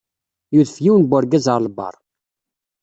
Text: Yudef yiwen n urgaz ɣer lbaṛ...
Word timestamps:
Yudef 0.53 0.75
yiwen 0.83 1.03
n 1.09 1.13
urgaz 1.17 1.45
ɣer 1.49 1.59
lbaṛ... 1.65 1.95